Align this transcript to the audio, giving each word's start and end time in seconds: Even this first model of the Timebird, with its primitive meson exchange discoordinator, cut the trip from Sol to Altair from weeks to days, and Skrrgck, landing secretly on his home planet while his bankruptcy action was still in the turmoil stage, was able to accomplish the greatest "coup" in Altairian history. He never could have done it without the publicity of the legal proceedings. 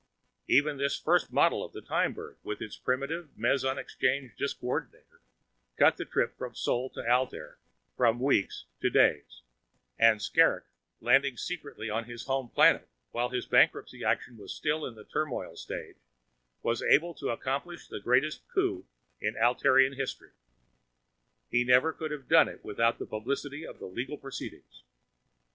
Even 0.47 0.77
this 0.77 0.97
first 0.97 1.31
model 1.31 1.63
of 1.63 1.73
the 1.73 1.79
Timebird, 1.79 2.37
with 2.41 2.59
its 2.59 2.75
primitive 2.75 3.37
meson 3.37 3.77
exchange 3.77 4.31
discoordinator, 4.35 5.21
cut 5.77 5.97
the 5.97 6.05
trip 6.05 6.35
from 6.35 6.55
Sol 6.55 6.89
to 6.95 7.07
Altair 7.07 7.59
from 7.95 8.19
weeks 8.19 8.65
to 8.81 8.89
days, 8.89 9.43
and 9.99 10.19
Skrrgck, 10.19 10.63
landing 11.01 11.37
secretly 11.37 11.87
on 11.87 12.05
his 12.05 12.25
home 12.25 12.49
planet 12.49 12.89
while 13.11 13.29
his 13.29 13.45
bankruptcy 13.45 14.03
action 14.03 14.37
was 14.37 14.55
still 14.55 14.87
in 14.87 14.95
the 14.95 15.05
turmoil 15.05 15.55
stage, 15.55 15.97
was 16.63 16.81
able 16.81 17.13
to 17.13 17.29
accomplish 17.29 17.87
the 17.87 17.99
greatest 17.99 18.41
"coup" 18.47 18.87
in 19.21 19.35
Altairian 19.35 19.95
history. 19.95 20.31
He 21.51 21.63
never 21.63 21.93
could 21.93 22.09
have 22.09 22.27
done 22.27 22.47
it 22.47 22.65
without 22.65 22.97
the 22.97 23.05
publicity 23.05 23.67
of 23.67 23.77
the 23.77 23.85
legal 23.85 24.17
proceedings. 24.17 24.81